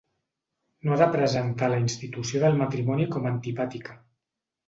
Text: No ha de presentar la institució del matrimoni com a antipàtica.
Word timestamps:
No 0.87 0.93
ha 0.93 0.95
de 1.01 1.07
presentar 1.15 1.67
la 1.73 1.77
institució 1.83 2.41
del 2.45 2.57
matrimoni 2.63 3.07
com 3.17 3.27
a 3.29 3.35
antipàtica. 3.35 3.97